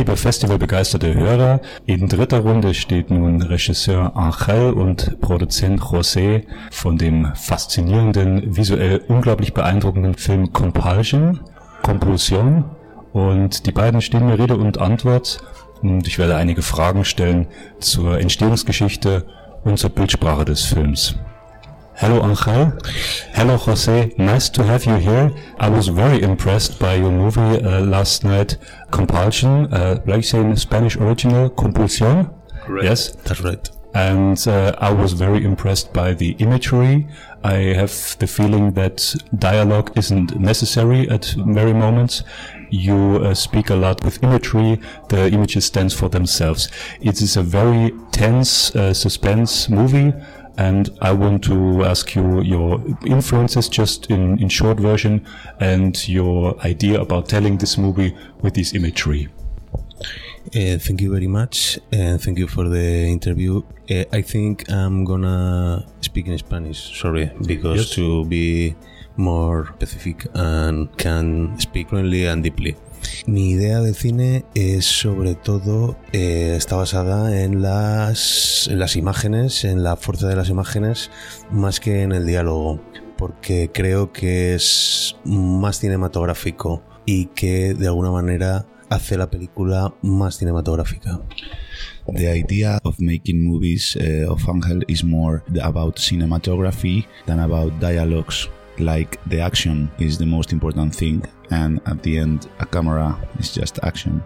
Liebe 0.00 0.16
festivalbegeisterte 0.16 1.12
Hörer, 1.12 1.60
in 1.84 2.08
dritter 2.08 2.38
Runde 2.38 2.72
steht 2.72 3.10
nun 3.10 3.42
Regisseur 3.42 4.16
Angel 4.16 4.72
und 4.72 5.20
Produzent 5.20 5.78
José 5.78 6.44
von 6.70 6.96
dem 6.96 7.34
faszinierenden, 7.34 8.56
visuell 8.56 9.02
unglaublich 9.08 9.52
beeindruckenden 9.52 10.14
Film 10.14 10.54
Compulsion, 10.54 11.40
Kompulsion. 11.82 12.64
Und 13.12 13.66
die 13.66 13.72
beiden 13.72 14.00
stehen 14.00 14.24
mir 14.24 14.38
Rede 14.38 14.56
und 14.56 14.78
Antwort 14.78 15.42
und 15.82 16.06
ich 16.06 16.18
werde 16.18 16.36
einige 16.36 16.62
Fragen 16.62 17.04
stellen 17.04 17.46
zur 17.78 18.18
Entstehungsgeschichte 18.18 19.26
und 19.64 19.78
zur 19.78 19.90
Bildsprache 19.90 20.46
des 20.46 20.64
Films. 20.64 21.18
Hello 22.00 22.24
Angel. 22.26 22.72
Hello 23.34 23.56
Jose. 23.58 24.12
Nice 24.16 24.48
to 24.50 24.64
have 24.64 24.86
you 24.86 24.96
here. 24.96 25.30
I 25.58 25.68
was 25.68 25.88
very 25.88 26.22
impressed 26.22 26.78
by 26.80 26.94
your 26.94 27.10
movie 27.12 27.40
uh, 27.62 27.80
last 27.82 28.24
night, 28.24 28.56
Compulsion. 28.90 29.72
Uh, 29.72 30.00
like 30.06 30.16
you 30.16 30.22
say 30.22 30.40
in 30.40 30.56
Spanish 30.56 30.96
original, 30.96 31.50
Compulsion. 31.50 32.30
Correct. 32.64 32.84
Yes, 32.84 33.12
That's 33.24 33.42
right. 33.42 33.68
and 33.94 34.38
uh, 34.48 34.74
I 34.78 34.92
was 34.92 35.12
very 35.12 35.44
impressed 35.44 35.92
by 35.92 36.14
the 36.14 36.30
imagery. 36.38 37.06
I 37.44 37.56
have 37.80 38.16
the 38.18 38.26
feeling 38.26 38.72
that 38.72 39.14
dialogue 39.38 39.92
isn't 39.96 40.38
necessary 40.38 41.08
at 41.10 41.34
very 41.36 41.72
moments. 41.72 42.22
You 42.70 43.20
uh, 43.24 43.34
speak 43.34 43.70
a 43.70 43.74
lot 43.74 44.04
with 44.04 44.22
imagery. 44.22 44.80
The 45.08 45.28
images 45.32 45.64
stand 45.66 45.92
for 45.92 46.08
themselves. 46.08 46.70
It 47.00 47.20
is 47.20 47.36
a 47.36 47.42
very 47.42 47.92
tense 48.12 48.74
uh, 48.76 48.94
suspense 48.94 49.68
movie. 49.68 50.12
And 50.66 50.84
I 51.00 51.12
want 51.12 51.42
to 51.44 51.84
ask 51.92 52.14
you 52.16 52.42
your 52.42 52.70
influences 53.06 53.66
just 53.68 54.10
in, 54.10 54.38
in 54.42 54.48
short 54.48 54.78
version 54.78 55.14
and 55.58 55.92
your 56.06 56.40
idea 56.72 57.00
about 57.00 57.28
telling 57.34 57.56
this 57.58 57.78
movie 57.78 58.12
with 58.42 58.54
this 58.54 58.74
imagery. 58.74 59.28
Uh, 60.56 60.76
thank 60.86 61.00
you 61.00 61.10
very 61.16 61.26
much, 61.26 61.78
and 61.92 62.20
thank 62.20 62.38
you 62.38 62.46
for 62.48 62.64
the 62.68 62.86
interview. 63.16 63.62
Uh, 63.90 64.04
I 64.12 64.22
think 64.22 64.70
I'm 64.70 65.04
gonna 65.04 65.84
speak 66.00 66.26
in 66.26 66.36
Spanish. 66.38 66.80
Sorry, 67.00 67.30
because 67.46 67.78
Yes. 67.80 67.90
to 67.96 68.24
be 68.24 68.74
more 69.16 69.58
specific 69.76 70.26
and 70.34 70.88
can 70.96 71.58
speak 71.58 71.88
fluently 71.90 72.26
and 72.26 72.42
deeply. 72.42 72.74
Mi 73.26 73.50
idea 73.50 73.80
del 73.80 73.94
cine 73.94 74.44
es 74.54 74.86
sobre 74.86 75.34
todo 75.34 75.96
eh, 76.12 76.54
está 76.56 76.76
basada 76.76 77.42
en 77.42 77.62
las, 77.62 78.68
en 78.70 78.78
las 78.78 78.96
imágenes, 78.96 79.64
en 79.64 79.82
la 79.82 79.96
fuerza 79.96 80.28
de 80.28 80.36
las 80.36 80.48
imágenes, 80.48 81.10
más 81.50 81.80
que 81.80 82.02
en 82.02 82.12
el 82.12 82.26
diálogo, 82.26 82.80
porque 83.16 83.70
creo 83.72 84.12
que 84.12 84.54
es 84.54 85.16
más 85.24 85.78
cinematográfico 85.78 86.82
y 87.06 87.26
que 87.26 87.74
de 87.74 87.86
alguna 87.86 88.10
manera 88.10 88.66
hace 88.88 89.16
la 89.16 89.30
película 89.30 89.94
más 90.02 90.38
cinematográfica. 90.38 91.20
The 92.12 92.36
idea 92.36 92.80
of 92.82 92.98
making 92.98 93.44
movies 93.44 93.96
uh, 93.96 94.32
of 94.32 94.48
Angel 94.48 94.82
is 94.88 95.04
more 95.04 95.42
about 95.62 95.96
cinematography 95.96 97.06
than 97.26 97.38
about 97.38 97.78
dialogues. 97.80 98.50
Like 98.80 99.18
the 99.28 99.42
action 99.42 99.90
is 99.98 100.16
the 100.16 100.26
most 100.26 100.52
important 100.52 100.94
thing, 100.94 101.22
and 101.50 101.80
at 101.86 102.02
the 102.02 102.18
end, 102.18 102.48
a 102.58 102.66
camera 102.66 103.16
is 103.38 103.54
just 103.54 103.78
action. 103.82 104.22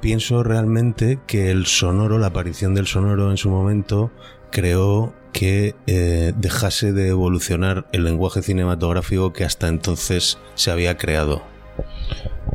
Pienso 0.00 0.42
realmente 0.42 1.18
que 1.26 1.50
el 1.50 1.66
sonoro, 1.66 2.18
la 2.18 2.28
aparición 2.28 2.74
del 2.74 2.86
sonoro 2.86 3.30
en 3.30 3.36
su 3.36 3.50
momento, 3.50 4.10
creó 4.50 5.14
que 5.32 5.74
eh, 5.86 6.32
dejase 6.36 6.92
de 6.92 7.08
evolucionar 7.08 7.86
el 7.92 8.04
lenguaje 8.04 8.42
cinematográfico 8.42 9.32
que 9.32 9.44
hasta 9.44 9.68
entonces 9.68 10.38
se 10.54 10.70
había 10.70 10.96
creado. 10.96 11.42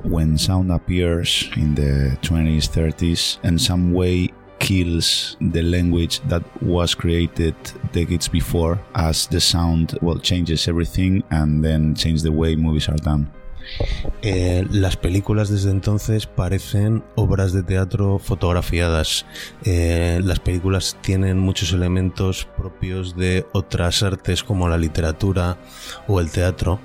When 0.04 0.38
sound 0.38 0.72
appears 0.72 1.50
in 1.56 1.74
the 1.74 2.18
20s, 2.22 2.70
30s, 2.70 3.40
and 3.44 3.60
some 3.60 3.94
way 3.94 4.32
kills 4.66 5.38
the 5.40 5.62
language 5.62 6.20
that 6.28 6.42
was 6.62 6.96
created 6.96 7.54
decades 7.94 8.28
before, 8.28 8.80
as 8.96 9.28
the 9.28 9.40
sound 9.40 9.96
well 10.02 10.20
changes 10.20 10.68
everything 10.68 11.24
and 11.30 11.64
then 11.64 11.94
change 11.94 12.24
the 12.24 12.32
way 12.32 12.56
movies 12.56 12.90
are 12.90 12.98
done. 12.98 13.32
Eh, 14.22 14.66
las 14.72 14.96
películas 14.96 15.50
desde 15.50 15.72
entonces 15.72 16.26
parecen 16.28 17.04
obras 17.16 17.54
de 17.54 17.64
teatro 17.64 18.20
fotografiadas. 18.20 19.26
Eh, 19.64 20.20
las 20.24 20.40
películas 20.40 20.98
tienen 21.02 21.40
muchos 21.40 21.72
elementos 21.72 22.48
propios 22.58 23.16
de 23.16 23.46
otras 23.54 24.02
artes 24.04 24.44
como 24.44 24.68
la 24.68 24.78
literatura 24.78 25.58
o 26.08 26.20
el 26.20 26.30
teatro. 26.30 26.80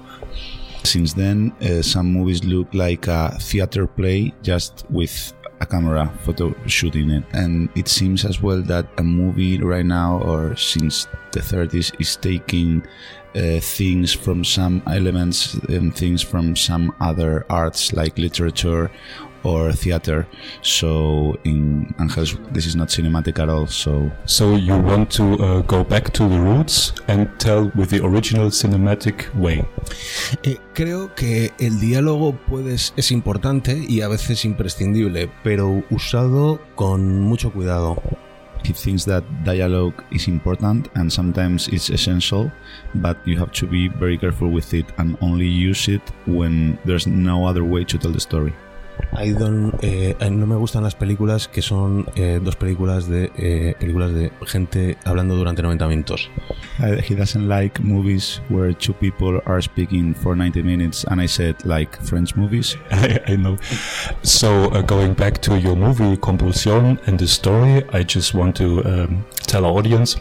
Since 0.83 1.15
then, 1.15 1.55
uh, 1.61 1.83
some 1.83 2.11
movies 2.11 2.43
look 2.43 2.73
like 2.73 3.11
a 3.11 3.37
theater 3.39 3.87
play 3.87 4.33
just 4.43 4.85
with 4.89 5.35
a 5.61 5.67
camera 5.67 6.11
photo 6.23 6.55
shooting 6.67 7.11
it. 7.11 7.25
And 7.33 7.69
it 7.75 7.89
seems 7.89 8.25
as 8.25 8.41
well 8.43 8.63
that 8.63 8.87
a 8.99 9.03
movie 9.03 9.59
right 9.63 9.85
now, 9.85 10.19
or 10.19 10.57
since 10.57 11.07
the 11.33 11.41
30s, 11.41 11.99
is 12.01 12.17
taking 12.17 12.83
uh, 13.35 13.61
things 13.61 14.13
from 14.13 14.45
some 14.45 14.83
elements 14.87 15.55
and 15.69 15.95
things 15.95 16.23
from 16.23 16.57
some 16.57 16.95
other 17.01 17.47
arts 17.49 17.93
like 17.93 18.19
literature 18.19 18.91
or 19.43 19.73
theater. 19.73 20.27
So 20.63 21.37
in 21.45 21.95
Angel's, 21.99 22.37
this 22.53 22.67
is 22.67 22.77
not 22.77 22.89
cinematic 22.89 23.39
at 23.39 23.49
all. 23.49 23.67
So 23.67 24.11
So 24.25 24.57
you 24.57 24.77
want 24.77 25.11
to 25.13 25.35
uh, 25.35 25.61
go 25.63 25.85
back 25.85 26.13
to 26.15 26.29
the 26.29 26.39
roots 26.39 26.93
and 27.09 27.29
tell 27.39 27.71
with 27.75 27.91
the 27.91 28.05
original 28.05 28.51
cinematic 28.51 29.33
way. 29.35 29.65
Eh, 30.45 30.57
creo 30.75 31.15
que 31.15 31.53
el 31.59 31.81
diálogo 31.81 32.37
puedes, 32.49 32.93
es 32.97 33.11
importante 33.11 33.77
y 33.89 34.03
a 34.03 34.09
veces 34.09 34.45
imprescindible, 34.45 35.31
pero 35.43 35.83
usado 35.91 36.61
con 36.75 37.21
mucho 37.21 37.53
cuidado. 37.53 37.97
he 38.65 38.73
thinks 38.73 39.05
that 39.05 39.25
dialogue 39.45 40.05
is 40.11 40.29
important 40.29 40.89
and 40.95 41.13
sometimes 41.13 41.69
it's 41.69 41.91
essential, 41.91 42.51
but 42.97 43.17
you 43.27 43.39
have 43.39 43.53
to 43.53 43.67
be 43.67 43.89
very 43.89 44.19
careful 44.19 44.49
with 44.49 44.75
it 44.75 44.87
and 44.99 45.17
only 45.21 45.47
use 45.47 45.89
it 45.89 46.03
when 46.27 46.79
there's 46.85 47.07
no 47.07 47.47
other 47.47 47.65
way 47.65 47.85
to 47.85 47.99
tell 47.99 48.13
the 48.13 48.21
story. 48.21 48.55
I 49.17 49.33
don't, 49.33 49.75
eh, 49.83 50.17
no 50.31 50.47
me 50.47 50.57
gustan 50.57 50.83
las 50.83 50.95
películas 50.95 51.49
que 51.49 51.63
son 51.63 52.07
eh, 52.15 52.41
dos 52.43 52.57
películas 52.57 53.09
de 53.09 53.31
eh, 53.37 53.75
películas 53.79 54.15
de 54.15 54.33
gente 54.47 54.97
hablando 55.05 55.37
durante 55.37 55.63
90 55.63 55.89
minutos. 55.89 56.31
He 56.81 57.15
doesn't 57.15 57.47
like 57.47 57.83
movies 57.83 58.41
where 58.49 58.73
two 58.73 58.95
people 58.95 59.43
are 59.45 59.61
speaking 59.61 60.15
for 60.15 60.35
90 60.35 60.63
minutes, 60.63 61.05
and 61.05 61.21
I 61.21 61.29
said 61.29 61.57
like 61.65 61.95
French 62.03 62.35
movies. 62.37 62.79
I, 62.91 63.21
I 63.27 63.37
know. 63.37 63.59
So 64.23 64.71
uh, 64.73 64.83
going 64.83 65.15
back 65.15 65.43
to 65.43 65.59
your 65.59 65.77
movie 65.77 66.17
Compulsion 66.17 66.99
and 67.07 67.19
the 67.19 67.27
story, 67.27 67.83
I 67.93 68.03
just 68.03 68.35
want 68.35 68.57
to 68.57 68.83
um, 68.85 69.25
tell 69.47 69.67
our 69.67 69.73
audience. 69.73 70.17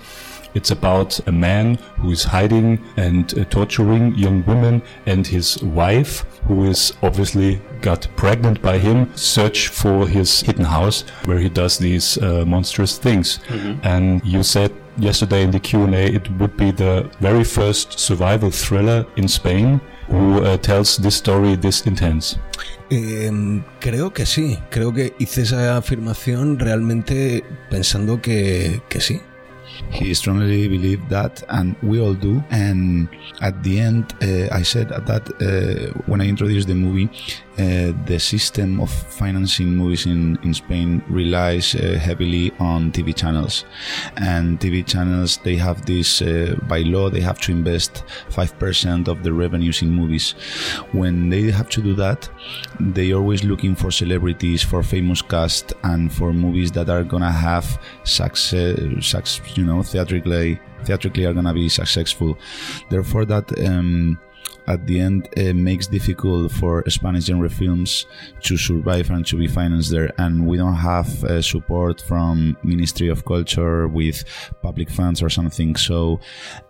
It's 0.53 0.71
about 0.71 1.19
a 1.27 1.31
man 1.31 1.75
who 1.97 2.11
is 2.11 2.23
hiding 2.23 2.83
and 2.97 3.37
uh, 3.37 3.43
torturing 3.45 4.15
young 4.15 4.43
women 4.45 4.81
and 5.05 5.25
his 5.25 5.61
wife, 5.63 6.25
who 6.47 6.65
is 6.65 6.93
obviously 7.03 7.61
got 7.81 8.07
pregnant 8.15 8.61
by 8.61 8.77
him, 8.77 9.15
search 9.15 9.67
for 9.67 10.07
his 10.07 10.41
hidden 10.41 10.65
house 10.65 11.03
where 11.25 11.39
he 11.39 11.49
does 11.49 11.77
these 11.77 12.17
uh, 12.17 12.43
monstrous 12.45 12.97
things. 12.97 13.39
And 13.83 14.21
you 14.25 14.43
said 14.43 14.71
yesterday 14.97 15.43
in 15.43 15.51
the 15.51 15.59
Q&A 15.59 16.07
it 16.07 16.29
would 16.39 16.57
be 16.57 16.71
the 16.71 17.09
very 17.19 17.43
first 17.43 17.99
survival 17.99 18.51
thriller 18.51 19.05
in 19.15 19.27
Spain 19.27 19.79
who 20.07 20.43
uh, 20.43 20.57
tells 20.57 20.97
this 20.97 21.15
story 21.15 21.55
this 21.55 21.85
intense. 21.85 22.37
Em, 22.89 23.63
creo 23.79 24.11
que 24.11 24.25
sí, 24.25 24.57
creo 24.71 24.91
que 24.93 25.13
hice 25.19 25.43
esa 25.43 25.77
afirmación 25.77 26.57
realmente 26.57 27.43
pensando 27.69 28.19
que, 28.19 28.81
que 28.89 28.99
sí. 28.99 29.21
He 29.91 30.13
strongly 30.13 30.67
believed 30.67 31.09
that, 31.09 31.43
and 31.49 31.75
we 31.81 31.99
all 31.99 32.13
do. 32.13 32.43
And 32.49 33.09
at 33.41 33.63
the 33.63 33.79
end, 33.79 34.13
uh, 34.21 34.53
I 34.53 34.61
said 34.63 34.89
that 34.89 35.29
uh, 35.41 36.01
when 36.05 36.21
I 36.21 36.27
introduced 36.27 36.67
the 36.67 36.75
movie, 36.75 37.09
uh, 37.59 37.93
the 38.05 38.17
system 38.19 38.79
of 38.79 38.89
financing 38.89 39.75
movies 39.75 40.05
in, 40.05 40.39
in 40.43 40.53
Spain 40.53 41.03
relies 41.09 41.75
uh, 41.75 41.99
heavily 41.99 42.51
on 42.59 42.91
TV 42.91 43.15
channels. 43.15 43.65
And 44.17 44.59
TV 44.59 44.85
channels, 44.85 45.37
they 45.43 45.55
have 45.57 45.85
this, 45.85 46.21
uh, 46.21 46.55
by 46.67 46.79
law, 46.79 47.09
they 47.09 47.21
have 47.21 47.39
to 47.41 47.51
invest 47.51 48.03
5% 48.29 49.07
of 49.07 49.23
the 49.23 49.33
revenues 49.33 49.81
in 49.81 49.89
movies. 49.89 50.31
When 50.93 51.29
they 51.29 51.51
have 51.51 51.69
to 51.69 51.81
do 51.81 51.93
that, 51.95 52.29
they 52.79 53.13
always 53.13 53.43
looking 53.43 53.75
for 53.75 53.91
celebrities, 53.91 54.63
for 54.63 54.81
famous 54.81 55.21
cast, 55.21 55.73
and 55.83 56.13
for 56.13 56.31
movies 56.33 56.71
that 56.71 56.89
are 56.89 57.03
gonna 57.03 57.31
have 57.31 57.81
success, 58.03 58.79
success 59.01 59.57
you 59.57 59.65
know, 59.65 59.83
theatrically, 59.83 60.59
theatrically 60.85 61.25
are 61.25 61.33
gonna 61.33 61.53
be 61.53 61.67
successful. 61.67 62.37
Therefore, 62.89 63.25
that 63.25 63.45
um, 63.67 64.17
at 64.69 64.85
the 64.85 64.99
end 64.99 65.27
uh, 65.37 65.53
makes 65.53 65.87
difficult 65.87 66.51
for 66.51 66.87
Spanish 66.89 67.25
genre 67.25 67.49
films 67.49 68.05
to 68.41 68.55
survive 68.55 69.09
and 69.09 69.25
to 69.25 69.35
be 69.35 69.47
financed 69.47 69.91
there. 69.91 70.11
And 70.17 70.47
we 70.47 70.57
don't 70.57 70.75
have 70.75 71.23
uh, 71.23 71.41
support 71.41 72.01
from 72.01 72.55
Ministry 72.63 73.09
of 73.09 73.25
Culture 73.25 73.87
with 73.87 74.23
public 74.61 74.89
funds 74.89 75.21
or 75.21 75.29
something. 75.29 75.75
So 75.75 76.19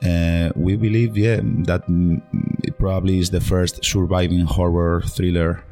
uh, 0.03 0.49
we 0.55 0.75
believe, 0.75 1.17
yeah, 1.17 1.41
that 1.69 1.85
mm, 1.87 2.21
it 2.63 2.77
probably 2.79 3.19
is 3.19 3.29
the 3.29 3.41
first 3.41 3.83
surviving 3.83 4.45
horror 4.45 5.01
thriller 5.01 5.63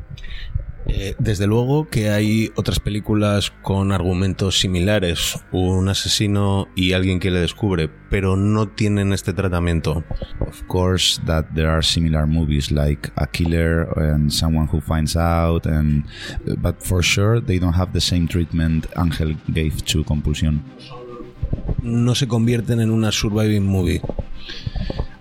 Eh, 0.89 1.15
desde 1.19 1.47
luego 1.47 1.89
que 1.89 2.09
hay 2.09 2.51
otras 2.55 2.79
películas 2.79 3.51
con 3.61 3.91
argumentos 3.91 4.59
similares, 4.59 5.37
un 5.51 5.89
asesino 5.89 6.69
y 6.75 6.93
alguien 6.93 7.19
que 7.19 7.29
le 7.29 7.39
descubre, 7.39 7.89
pero 8.09 8.37
no 8.37 8.69
tienen 8.69 9.11
este 9.11 9.33
tratamiento. 9.33 10.05
Of 10.39 10.63
course, 10.67 11.21
that 11.25 11.45
there 11.53 11.67
are 11.67 11.83
similar 11.83 12.25
movies 12.25 12.71
like 12.71 13.11
A 13.15 13.27
Killer 13.27 13.87
and 13.97 14.31
Someone 14.31 14.69
Who 14.71 14.79
Finds 14.79 15.17
Out, 15.17 15.65
and 15.65 16.05
but 16.59 16.75
for 16.79 17.03
sure 17.03 17.41
they 17.41 17.59
don't 17.59 17.75
have 17.75 17.91
the 17.91 18.01
same 18.01 18.27
treatment 18.27 18.87
Angel 18.95 19.35
gave 19.49 19.83
to 19.91 20.03
Compulsion. 20.05 20.63
No 21.81 22.15
se 22.15 22.27
convierten 22.27 22.79
en 22.79 22.91
una 22.91 23.11
surviving 23.11 23.65
movie. 23.65 24.01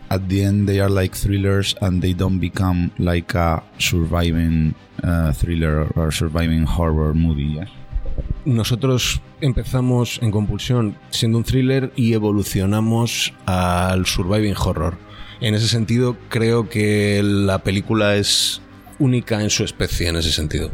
At 0.08 0.28
the 0.28 0.44
end, 0.44 0.68
they 0.68 0.80
are 0.80 0.88
like 0.88 1.16
thrillers, 1.16 1.74
and 1.80 2.00
they 2.00 2.12
don't 2.12 2.38
become 2.38 2.92
like 2.98 3.34
a 3.34 3.62
surviving 3.78 4.74
uh, 5.02 5.32
thriller 5.32 5.88
or 5.96 6.12
surviving 6.12 6.64
horror 6.64 7.12
movie. 7.12 7.56
Yeah? 7.56 7.66
Nosotros 8.44 9.20
empezamos 9.40 10.20
en 10.22 10.30
Compulsión 10.30 10.96
siendo 11.10 11.38
un 11.38 11.44
thriller 11.44 11.92
y 11.96 12.12
evolucionamos 12.12 13.32
al 13.46 14.06
surviving 14.06 14.54
horror. 14.56 14.96
En 15.40 15.54
ese 15.54 15.68
sentido, 15.68 16.16
creo 16.28 16.68
que 16.68 17.20
la 17.24 17.58
película 17.58 18.16
es 18.16 18.62
única 18.98 19.42
en 19.42 19.50
su 19.50 19.64
especie 19.64 20.08
en 20.08 20.16
ese 20.16 20.32
sentido. 20.32 20.70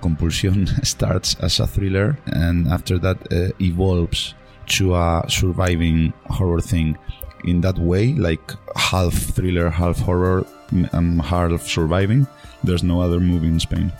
Compulsion 0.00 0.66
starts 0.82 1.36
as 1.40 1.60
a 1.60 1.66
thriller 1.66 2.18
and 2.26 2.72
after 2.72 2.98
that 2.98 3.18
uh, 3.30 3.52
evolves 3.60 4.34
to 4.78 4.96
a 4.96 5.22
surviving 5.28 6.12
horror 6.28 6.62
thing. 6.62 6.96
In 7.44 7.60
that 7.60 7.78
way, 7.78 8.12
like 8.14 8.52
half 8.74 9.12
thriller, 9.12 9.70
half 9.70 9.98
horror, 10.00 10.46
and 10.70 11.22
half 11.22 11.62
surviving, 11.62 12.26
there's 12.64 12.82
no 12.82 13.00
other 13.00 13.20
movie 13.20 13.48
in 13.48 13.60
Spain. 13.60 13.92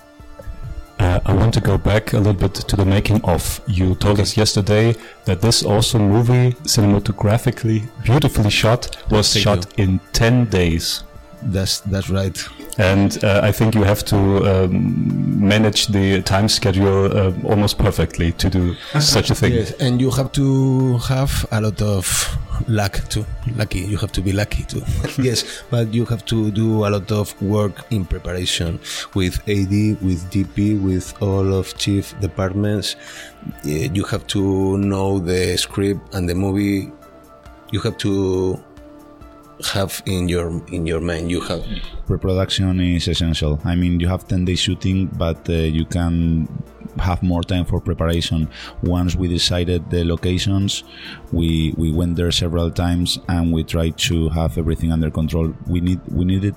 Uh, 0.98 1.20
I 1.26 1.34
want 1.34 1.52
to 1.54 1.60
go 1.60 1.76
back 1.76 2.14
a 2.14 2.16
little 2.16 2.32
bit 2.32 2.54
to 2.54 2.76
the 2.76 2.84
making 2.84 3.22
of. 3.22 3.60
You 3.66 3.94
told 3.96 4.18
us 4.18 4.36
yesterday 4.36 4.94
that 5.26 5.42
this 5.42 5.62
also 5.62 5.98
movie, 5.98 6.52
cinematographically 6.64 7.86
beautifully 8.02 8.50
shot, 8.50 8.96
was 9.10 9.32
Thank 9.32 9.42
shot 9.44 9.78
in 9.78 10.00
10 10.14 10.46
days. 10.46 11.04
That's, 11.42 11.80
that's 11.80 12.08
right. 12.08 12.42
And 12.78 13.22
uh, 13.22 13.40
I 13.42 13.52
think 13.52 13.74
you 13.74 13.82
have 13.84 14.04
to 14.06 14.64
um, 14.64 15.46
manage 15.46 15.88
the 15.88 16.22
time 16.22 16.48
schedule 16.48 17.16
uh, 17.16 17.32
almost 17.44 17.78
perfectly 17.78 18.32
to 18.32 18.48
do 18.48 18.74
such 19.00 19.30
a 19.30 19.34
thing. 19.34 19.52
Yes, 19.52 19.72
and 19.72 20.00
you 20.00 20.10
have 20.10 20.32
to 20.32 20.98
have 20.98 21.46
a 21.52 21.60
lot 21.60 21.80
of 21.82 22.38
luck 22.68 23.00
too. 23.08 23.24
Lucky, 23.56 23.80
you 23.80 23.96
have 23.96 24.12
to 24.12 24.20
be 24.20 24.32
lucky 24.32 24.64
too. 24.64 24.82
yes, 25.22 25.62
but 25.70 25.92
you 25.92 26.04
have 26.06 26.24
to 26.26 26.50
do 26.50 26.86
a 26.86 26.88
lot 26.88 27.10
of 27.12 27.40
work 27.42 27.86
in 27.90 28.04
preparation 28.04 28.78
with 29.14 29.38
AD, 29.48 30.00
with 30.02 30.30
DP, 30.30 30.80
with 30.80 31.14
all 31.22 31.54
of 31.54 31.76
chief 31.76 32.18
departments. 32.20 32.96
Eh, 33.64 33.88
you 33.92 34.04
have 34.04 34.26
to 34.28 34.78
know 34.78 35.18
the 35.18 35.56
script 35.56 36.14
and 36.14 36.28
the 36.28 36.34
movie. 36.34 36.92
You 37.72 37.80
have 37.80 37.98
to 37.98 38.62
have 39.72 40.02
in 40.06 40.28
your 40.28 40.62
in 40.68 40.86
your 40.86 41.00
mind. 41.00 41.30
You 41.30 41.40
have 41.42 41.64
Pre-production 42.06 42.80
is 42.80 43.08
essential. 43.08 43.60
I 43.64 43.74
mean, 43.74 44.00
you 44.00 44.08
have 44.08 44.28
10 44.28 44.44
days 44.44 44.60
shooting, 44.60 45.06
but 45.06 45.48
uh, 45.48 45.52
you 45.52 45.84
can 45.84 46.48
have 46.98 47.22
more 47.22 47.42
time 47.42 47.64
for 47.64 47.80
preparation. 47.80 48.48
Once 48.82 49.16
we 49.16 49.28
decided 49.28 49.90
the 49.90 50.04
locations, 50.04 50.84
we 51.32 51.74
we 51.76 51.92
went 51.92 52.16
there 52.16 52.30
several 52.30 52.70
times 52.70 53.18
and 53.28 53.52
we 53.52 53.64
tried 53.64 53.98
to 53.98 54.28
have 54.30 54.58
everything 54.58 54.92
under 54.92 55.10
control. 55.10 55.54
We 55.66 55.80
need 55.80 56.00
we 56.08 56.24
needed 56.24 56.56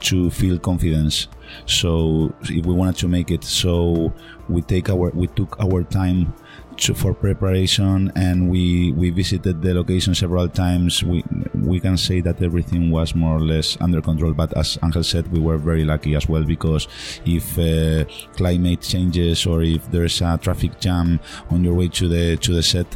to 0.00 0.30
feel 0.30 0.58
confidence. 0.58 1.28
So 1.66 2.32
if 2.42 2.66
we 2.66 2.74
wanted 2.74 2.96
to 2.98 3.08
make 3.08 3.30
it, 3.30 3.44
so 3.44 4.12
we 4.48 4.62
take 4.62 4.90
our 4.90 5.10
we 5.10 5.26
took 5.28 5.58
our 5.60 5.82
time 5.82 6.34
to, 6.78 6.94
for 6.94 7.14
preparation 7.14 8.12
and 8.14 8.48
we 8.48 8.92
we 8.92 9.10
visited 9.10 9.60
the 9.62 9.74
location 9.74 10.14
several 10.14 10.48
times 10.48 11.02
we 11.02 11.24
we 11.54 11.80
can 11.80 11.96
say 11.96 12.20
that 12.20 12.40
everything 12.42 12.90
was 12.90 13.14
more 13.14 13.36
or 13.36 13.40
less 13.40 13.76
under 13.80 14.00
control 14.00 14.32
but 14.32 14.56
as 14.56 14.78
angel 14.82 15.02
said 15.02 15.30
we 15.32 15.40
were 15.40 15.58
very 15.58 15.84
lucky 15.84 16.14
as 16.14 16.28
well 16.28 16.44
because 16.44 16.88
if 17.26 17.58
uh, 17.58 18.04
climate 18.36 18.80
changes 18.80 19.46
or 19.46 19.62
if 19.62 19.88
there's 19.90 20.20
a 20.22 20.38
traffic 20.40 20.78
jam 20.80 21.20
on 21.50 21.64
your 21.64 21.74
way 21.74 21.88
to 21.88 22.08
the 22.08 22.36
to 22.38 22.52
the 22.52 22.62
set 22.62 22.86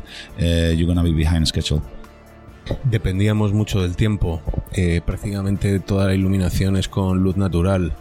uh, 0.40 0.70
you're 0.75 0.87
gonna 0.87 1.02
be 1.02 1.12
behind 1.12 1.46
schedule 1.46 1.82
Dependíamos 2.85 3.52
mucho 3.52 3.82
del 3.82 3.96
tiempo. 3.96 4.40
Eh, 4.73 5.00
prácticamente 5.05 5.81
toda 5.81 6.06
la 6.06 6.14
iluminación 6.14 6.76
es 6.76 6.88
con 6.88 7.23
luz 7.23 7.37
natural. 7.37 7.93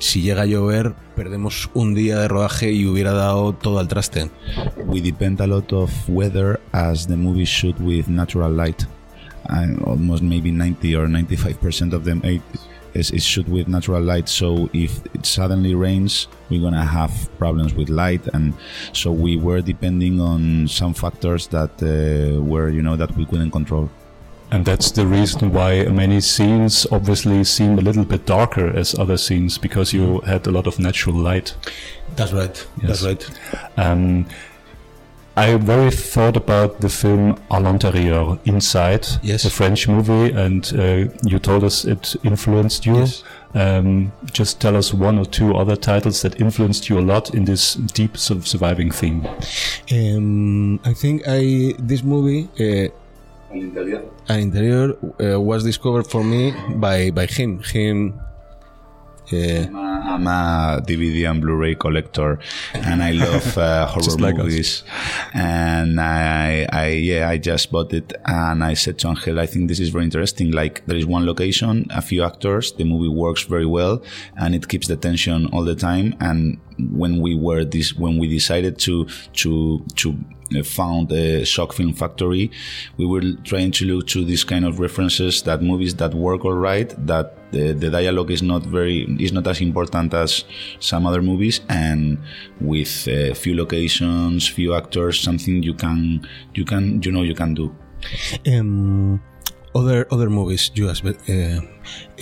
Si 0.00 0.22
llega 0.22 0.42
a 0.42 0.46
llover, 0.46 0.94
perdemos 1.14 1.68
un 1.74 1.94
día 1.94 2.18
de 2.18 2.26
rodaje 2.26 2.72
y 2.72 2.86
hubiera 2.86 3.12
dado 3.12 3.52
todo 3.52 3.78
al 3.78 3.86
traste. 3.86 4.30
we 4.86 5.02
depend 5.02 5.38
a 5.42 5.46
lot 5.46 5.70
of 5.74 5.90
weather 6.08 6.58
as 6.72 7.06
the 7.06 7.16
movies 7.16 7.50
shoot 7.50 7.78
with 7.78 8.08
natural 8.08 8.50
light. 8.50 8.86
And 9.50 9.78
almost 9.82 10.22
maybe 10.22 10.50
90 10.50 10.96
or 10.96 11.06
95% 11.06 11.92
of 11.92 12.04
them 12.04 12.22
is, 12.94 13.10
is 13.10 13.22
shoot 13.22 13.46
with 13.46 13.68
natural 13.68 14.02
light. 14.02 14.30
So 14.30 14.70
if 14.72 15.04
it 15.14 15.26
suddenly 15.26 15.74
rains 15.74 16.28
we're 16.48 16.62
gonna 16.62 16.84
have 16.84 17.12
problems 17.38 17.74
with 17.74 17.90
light. 17.90 18.26
And 18.32 18.54
so 18.94 19.12
we 19.12 19.36
were 19.36 19.60
depending 19.60 20.18
on 20.18 20.66
some 20.66 20.94
factors 20.94 21.46
that 21.48 21.72
uh, 21.82 22.40
were 22.42 22.70
you 22.70 22.82
know 22.82 22.96
that 22.96 23.14
we 23.16 23.26
couldn't 23.26 23.50
control 23.50 23.90
And 24.52 24.64
that's 24.64 24.90
the 24.90 25.06
reason 25.06 25.52
why 25.52 25.84
many 25.84 26.20
scenes 26.20 26.86
obviously 26.90 27.44
seem 27.44 27.78
a 27.78 27.82
little 27.82 28.04
bit 28.04 28.26
darker 28.26 28.66
as 28.76 28.98
other 28.98 29.16
scenes 29.16 29.58
because 29.58 29.92
you 29.92 30.20
had 30.26 30.46
a 30.46 30.50
lot 30.50 30.66
of 30.66 30.78
natural 30.78 31.14
light. 31.16 31.54
That's 32.16 32.32
right. 32.32 32.66
Yes. 32.82 33.02
That's 33.02 33.04
right. 33.04 33.30
Um, 33.76 34.26
I 35.36 35.56
very 35.56 35.90
thought 35.92 36.36
about 36.36 36.80
the 36.80 36.88
film 36.88 37.36
À 37.50 37.60
l'intérieur, 37.62 38.38
Inside, 38.44 39.06
Yes. 39.22 39.44
the 39.44 39.50
French 39.50 39.86
movie, 39.88 40.32
and 40.34 40.70
uh, 40.76 41.08
you 41.24 41.38
told 41.38 41.62
us 41.62 41.84
it 41.84 42.16
influenced 42.24 42.84
you. 42.84 42.96
Yes. 42.98 43.22
Um, 43.54 44.12
just 44.32 44.60
tell 44.60 44.76
us 44.76 44.92
one 44.92 45.18
or 45.18 45.24
two 45.24 45.54
other 45.56 45.76
titles 45.76 46.22
that 46.22 46.40
influenced 46.40 46.88
you 46.90 46.98
a 46.98 47.00
lot 47.00 47.32
in 47.34 47.44
this 47.44 47.74
deep 47.74 48.16
surviving 48.16 48.90
theme. 48.90 49.26
Um, 49.92 50.80
I 50.84 50.92
think 50.94 51.22
I 51.26 51.74
this 51.78 52.02
movie. 52.02 52.48
Uh, 52.58 52.90
Al 53.52 54.38
Interior 54.38 54.96
uh, 55.20 55.40
was 55.40 55.64
discovered 55.64 56.06
for 56.06 56.22
me 56.22 56.54
by 56.76 57.10
by 57.10 57.26
him. 57.26 57.62
Him. 57.62 58.20
Uh, 59.32 59.66
I'm 60.10 60.26
a 60.26 60.82
DVD 60.84 61.30
and 61.30 61.40
Blu-ray 61.40 61.76
collector, 61.76 62.40
and 62.74 63.00
I 63.00 63.12
love 63.12 63.56
uh, 63.56 63.86
horror 63.92 64.16
like 64.18 64.34
us. 64.34 64.42
movies. 64.42 64.82
And 65.32 66.00
I, 66.00 66.66
I, 66.72 66.86
yeah, 66.88 67.28
I 67.28 67.38
just 67.38 67.70
bought 67.70 67.92
it, 67.92 68.12
and 68.26 68.64
I 68.64 68.74
said 68.74 68.98
to 69.00 69.08
Angel, 69.08 69.38
I 69.38 69.46
think 69.46 69.68
this 69.68 69.78
is 69.78 69.90
very 69.90 70.02
interesting. 70.04 70.50
Like 70.50 70.84
there 70.86 70.96
is 70.96 71.06
one 71.06 71.26
location, 71.26 71.86
a 71.90 72.02
few 72.02 72.24
actors, 72.24 72.72
the 72.72 72.82
movie 72.84 73.08
works 73.08 73.44
very 73.44 73.66
well, 73.66 74.02
and 74.36 74.52
it 74.52 74.66
keeps 74.66 74.88
the 74.88 74.96
tension 74.96 75.46
all 75.52 75.62
the 75.62 75.76
time. 75.76 76.16
And 76.18 76.58
when 76.90 77.20
we 77.20 77.36
were 77.36 77.64
this, 77.64 77.94
when 77.94 78.18
we 78.18 78.26
decided 78.28 78.78
to 78.80 79.06
to 79.34 79.84
to 79.96 80.18
found 80.64 81.10
a 81.12 81.44
shock 81.44 81.72
film 81.72 81.92
factory 81.92 82.50
we 82.96 83.06
were 83.06 83.22
trying 83.44 83.70
to 83.70 83.84
look 83.84 84.06
to 84.06 84.24
these 84.24 84.44
kind 84.44 84.64
of 84.64 84.80
references 84.80 85.42
that 85.42 85.62
movies 85.62 85.94
that 85.96 86.12
work 86.14 86.44
all 86.44 86.52
right 86.52 86.94
that 87.06 87.36
the, 87.52 87.72
the 87.72 87.90
dialogue 87.90 88.30
is 88.30 88.42
not 88.42 88.62
very 88.62 89.02
is 89.18 89.32
not 89.32 89.46
as 89.46 89.60
important 89.60 90.12
as 90.14 90.44
some 90.78 91.06
other 91.06 91.22
movies 91.22 91.60
and 91.68 92.18
with 92.60 93.08
a 93.08 93.34
few 93.34 93.54
locations 93.54 94.48
few 94.48 94.74
actors 94.74 95.20
something 95.20 95.62
you 95.62 95.74
can 95.74 96.26
you 96.54 96.64
can 96.64 97.00
you 97.02 97.12
know 97.12 97.22
you 97.22 97.34
can 97.34 97.54
do 97.54 97.74
um, 98.46 99.20
other 99.74 100.06
other 100.10 100.30
movies, 100.30 100.70
you 100.74 100.88
asked, 100.88 101.04
but, 101.04 101.16
uh, 101.28 101.60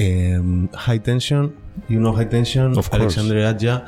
um, 0.00 0.68
High 0.74 0.98
Tension. 0.98 1.56
You 1.88 2.00
know 2.00 2.12
High 2.12 2.24
Tension, 2.24 2.76
Of 2.76 2.90
course. 2.90 3.16
Alexandre 3.16 3.44
Aja, 3.46 3.86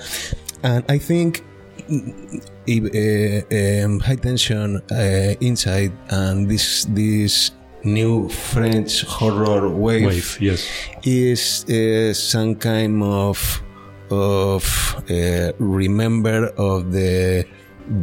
and 0.62 0.84
I 0.88 0.98
think 0.98 1.30
if, 1.32 1.40
uh, 1.40 1.49
High 4.00 4.16
Tension, 4.16 4.80
uh, 4.90 5.34
Inside, 5.40 5.92
and 6.08 6.48
this 6.48 6.84
this 6.90 7.52
new 7.84 8.28
French 8.28 9.02
horror 9.02 9.68
wave, 9.68 10.06
Wave, 10.06 10.38
yes. 10.40 10.68
is 11.04 11.64
uh, 11.68 12.12
some 12.14 12.54
kind 12.56 13.02
of 13.02 13.62
of 14.10 14.64
uh, 15.10 15.52
remember 15.58 16.48
of 16.56 16.92
the 16.92 17.44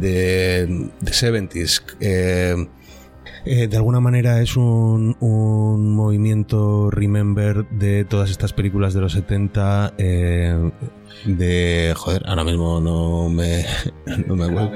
the 0.00 0.90
the 1.00 1.12
seventies. 1.12 1.80
Um, 2.02 2.70
Eh, 3.50 3.66
de 3.66 3.78
alguna 3.78 3.98
manera 3.98 4.42
es 4.42 4.58
un, 4.58 5.16
un, 5.20 5.94
movimiento 5.94 6.90
remember 6.90 7.66
de 7.70 8.04
todas 8.04 8.30
estas 8.30 8.52
películas 8.52 8.92
de 8.92 9.00
los 9.00 9.12
70 9.14 9.94
eh, 9.96 10.70
de 11.24 11.94
joder 11.96 12.24
ahora 12.26 12.44
mismo 12.44 12.78
no 12.78 13.30
me 13.30 13.64
no 14.26 14.36
me 14.36 14.44
acuerdo. 14.44 14.70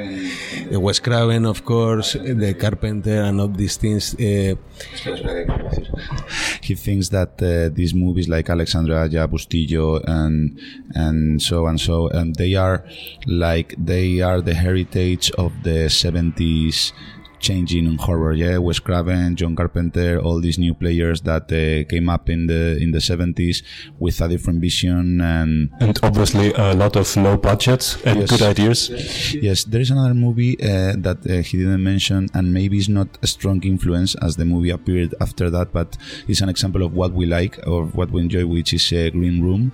De 0.70 0.76
Wes 0.78 1.02
Craven 1.02 1.44
of 1.44 1.60
course 1.60 2.18
de 2.18 2.56
Carpenter 2.56 3.24
and 3.24 3.42
of 3.42 3.58
these 3.58 3.78
things 3.78 4.16
eh, 4.18 4.56
he 6.62 6.74
thinks 6.74 7.10
that 7.10 7.42
uh, 7.42 7.68
these 7.74 7.94
movies 7.94 8.26
like 8.26 8.50
Alexandra 8.50 9.02
Aja, 9.02 9.26
Bustillo 9.26 10.00
and 10.06 10.58
and 10.94 11.42
so 11.42 11.66
and 11.66 11.78
so 11.78 12.08
and 12.08 12.36
they 12.36 12.54
are 12.54 12.86
like 13.26 13.76
they 13.76 14.22
are 14.22 14.40
the 14.40 14.54
heritage 14.54 15.30
of 15.36 15.52
the 15.62 15.90
70s 15.90 16.94
changing 17.42 17.86
in 17.86 17.98
horror. 17.98 18.32
Yeah, 18.32 18.58
Wes 18.58 18.78
Craven, 18.78 19.36
John 19.36 19.54
Carpenter, 19.54 20.20
all 20.20 20.40
these 20.40 20.58
new 20.58 20.74
players 20.74 21.20
that 21.22 21.52
uh, 21.52 21.88
came 21.90 22.08
up 22.08 22.30
in 22.30 22.46
the 22.46 22.78
in 22.80 22.92
the 22.92 23.00
seventies 23.00 23.62
with 23.98 24.20
a 24.20 24.28
different 24.28 24.60
vision 24.60 25.20
and 25.20 25.70
and 25.80 25.98
obviously 26.02 26.52
a 26.54 26.74
lot 26.74 26.96
of 26.96 27.06
low 27.16 27.36
budgets 27.36 28.00
and 28.04 28.20
yes. 28.20 28.30
good 28.30 28.42
ideas. 28.42 28.78
Yes, 29.34 29.64
there 29.64 29.80
is 29.80 29.90
another 29.90 30.14
movie 30.14 30.54
uh, 30.62 30.94
that 30.98 31.18
uh, 31.28 31.42
he 31.42 31.58
didn't 31.58 31.82
mention, 31.82 32.28
and 32.34 32.54
maybe 32.54 32.78
it's 32.78 32.88
not 32.88 33.08
a 33.22 33.26
strong 33.26 33.62
influence 33.64 34.14
as 34.22 34.36
the 34.36 34.44
movie 34.44 34.70
appeared 34.70 35.14
after 35.20 35.50
that, 35.50 35.72
but 35.72 35.96
it's 36.28 36.40
an 36.40 36.48
example 36.48 36.82
of 36.82 36.94
what 36.94 37.12
we 37.12 37.26
like 37.26 37.58
or 37.66 37.86
what 37.86 38.10
we 38.10 38.20
enjoy, 38.20 38.46
which 38.46 38.72
is 38.72 38.92
uh, 38.92 39.10
Green 39.10 39.42
Room 39.42 39.72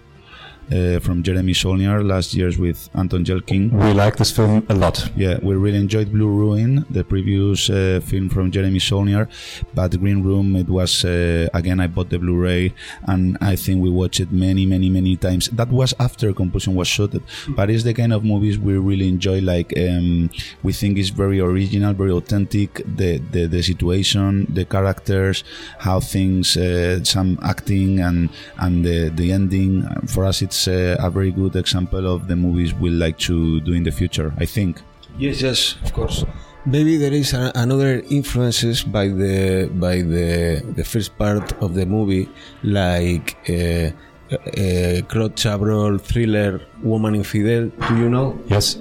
uh, 0.72 0.98
from 1.00 1.22
Jeremy 1.22 1.54
Saulnier 1.54 2.02
last 2.02 2.34
year's 2.34 2.58
with 2.58 2.88
Anton 2.94 3.24
Yelchin. 3.24 3.70
We 3.72 3.92
like 3.92 4.16
this 4.16 4.30
film 4.30 4.66
a 4.68 4.74
lot. 4.74 5.10
Yeah, 5.16 5.38
we 5.42 5.54
really 5.54 5.78
enjoyed 5.78 6.12
Blue 6.12 6.28
Ruin, 6.28 6.84
the 6.90 7.04
previous 7.04 7.70
uh, 7.70 8.00
film 8.04 8.28
from 8.28 8.50
Jeremy 8.50 8.78
Saulnier, 8.78 9.28
but 9.74 9.98
Green 9.98 10.22
Room, 10.22 10.56
it 10.56 10.68
was, 10.68 11.04
uh, 11.04 11.48
again, 11.54 11.80
I 11.80 11.86
bought 11.86 12.10
the 12.10 12.18
Blu-ray 12.18 12.74
and 13.06 13.38
I 13.40 13.56
think 13.56 13.82
we 13.82 13.90
watched 13.90 14.20
it 14.20 14.32
many, 14.32 14.66
many, 14.66 14.90
many 14.90 15.16
times. 15.16 15.48
That 15.50 15.68
was 15.68 15.94
after 15.98 16.32
Compulsion 16.32 16.74
was 16.74 16.88
shot, 16.88 17.14
but 17.48 17.70
it's 17.70 17.84
the 17.84 17.94
kind 17.94 18.12
of 18.12 18.24
movies 18.24 18.58
we 18.58 18.76
really 18.76 19.08
enjoy, 19.08 19.40
like, 19.40 19.72
um, 19.78 20.30
we 20.62 20.72
think 20.72 20.98
it's 20.98 21.10
very 21.10 21.40
original, 21.40 21.94
very 21.94 22.12
authentic, 22.12 22.82
the, 22.84 23.18
the, 23.32 23.46
the 23.46 23.62
situation, 23.62 24.46
the 24.52 24.64
characters, 24.64 25.44
how 25.78 26.00
things, 26.00 26.56
uh, 26.56 27.02
some 27.04 27.38
acting 27.42 28.00
and, 28.00 28.30
and 28.58 28.84
the, 28.84 29.10
the 29.14 29.32
ending. 29.32 29.86
For 30.06 30.24
us, 30.24 30.42
it's 30.42 30.57
uh, 30.66 30.96
a 30.98 31.10
very 31.10 31.30
good 31.30 31.54
example 31.54 32.06
of 32.12 32.26
the 32.26 32.36
movies 32.36 32.74
we 32.74 32.90
like 32.90 33.18
to 33.18 33.60
do 33.60 33.72
in 33.72 33.84
the 33.84 33.92
future. 33.92 34.32
I 34.38 34.46
think. 34.46 34.80
Yes, 35.18 35.42
yes, 35.42 35.76
of 35.84 35.92
course. 35.92 36.24
Maybe 36.66 36.96
there 36.96 37.12
is 37.12 37.32
a, 37.32 37.52
another 37.54 38.02
influences 38.10 38.82
by 38.82 39.08
the 39.08 39.70
by 39.72 40.02
the 40.02 40.62
the 40.74 40.84
first 40.84 41.16
part 41.18 41.52
of 41.62 41.74
the 41.74 41.86
movie, 41.86 42.28
like. 42.62 43.36
Uh, 43.48 43.90
uh, 44.30 45.00
Claude 45.08 45.36
Chabrol 45.36 45.98
thriller 45.98 46.60
Woman 46.82 47.14
Infidel. 47.14 47.70
Do 47.88 47.96
you 47.96 48.10
know? 48.10 48.38
Yes. 48.48 48.76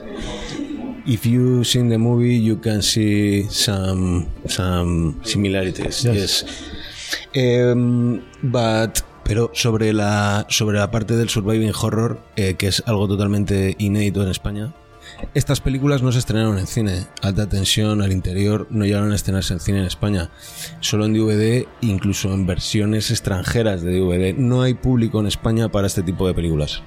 If 1.06 1.26
you 1.26 1.64
seen 1.64 1.88
the 1.88 1.98
movie, 1.98 2.36
you 2.36 2.58
can 2.58 2.82
see 2.82 3.44
some 3.44 4.28
some 4.48 5.22
similarities. 5.24 6.04
Yes. 6.04 6.44
yes. 7.34 7.72
Um, 7.72 8.24
but 8.44 9.02
Pero 9.28 9.52
sobre 9.54 9.92
la, 9.92 10.46
sobre 10.50 10.80
la 10.80 10.90
parte 10.90 11.18
del 11.18 11.28
surviving 11.28 11.74
horror, 11.80 12.22
eh, 12.38 12.54
que 12.54 12.68
es 12.68 12.82
algo 12.86 13.10
totalmente 13.10 13.76
inédito 13.78 14.24
en 14.24 14.30
España, 14.30 14.74
estas 15.34 15.60
películas 15.60 16.02
no 16.02 16.12
se 16.12 16.20
estrenaron 16.20 16.58
en 16.58 16.68
cine. 16.68 17.08
Alta 17.22 17.50
tensión 17.50 18.02
al 18.02 18.14
interior 18.14 18.68
no 18.70 18.86
llegaron 18.86 19.12
a 19.12 19.16
estrenarse 19.16 19.54
en 19.54 19.60
cine 19.60 19.80
en 19.80 19.86
España. 19.86 20.30
Solo 20.80 21.06
en 21.06 21.14
DVD, 21.14 21.66
incluso 21.82 22.34
en 22.34 22.46
versiones 22.46 23.12
extranjeras 23.12 23.82
de 23.82 24.00
DVD. 24.00 24.34
No 24.34 24.62
hay 24.62 24.74
público 24.76 25.20
en 25.20 25.28
España 25.28 25.70
para 25.70 25.88
este 25.88 26.04
tipo 26.04 26.26
de 26.26 26.34
películas. 26.34 26.82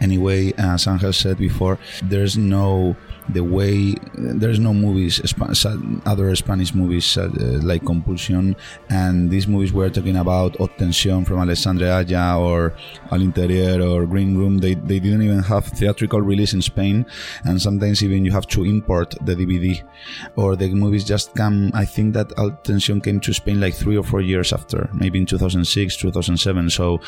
Anyway, 0.00 0.54
as 0.58 0.86
Angel 0.86 1.12
said 1.12 1.38
before, 1.38 1.78
there's 2.08 2.36
no 2.36 2.94
the 3.30 3.42
way 3.42 3.94
there's 4.14 4.58
no 4.58 4.72
movies 4.72 5.20
other 6.06 6.34
Spanish 6.34 6.74
movies 6.74 7.16
uh, 7.18 7.28
like 7.62 7.84
Compulsion 7.84 8.56
and 8.88 9.30
these 9.30 9.46
movies 9.46 9.72
we're 9.72 9.90
talking 9.90 10.16
about 10.16 10.54
Obtención 10.54 11.26
from 11.26 11.38
Alessandra 11.38 11.96
Aya 11.96 12.38
or 12.38 12.74
Al 13.10 13.20
Interior 13.20 13.82
or 13.82 14.06
Green 14.06 14.36
Room 14.36 14.58
they, 14.58 14.74
they 14.74 14.98
didn't 14.98 15.22
even 15.22 15.42
have 15.42 15.66
theatrical 15.66 16.20
release 16.20 16.54
in 16.54 16.62
Spain 16.62 17.04
and 17.44 17.60
sometimes 17.60 18.02
even 18.02 18.24
you 18.24 18.32
have 18.32 18.46
to 18.48 18.64
import 18.64 19.14
the 19.22 19.34
DVD 19.34 19.82
or 20.36 20.56
the 20.56 20.68
movies 20.70 21.04
just 21.04 21.34
come 21.34 21.70
I 21.74 21.84
think 21.84 22.14
that 22.14 22.28
Obtención 22.30 23.02
came 23.02 23.20
to 23.20 23.32
Spain 23.32 23.60
like 23.60 23.74
three 23.74 23.96
or 23.96 24.04
four 24.04 24.20
years 24.20 24.52
after 24.52 24.88
maybe 24.94 25.18
in 25.18 25.26
2006 25.26 25.96
2007 25.96 26.70
so 26.70 27.00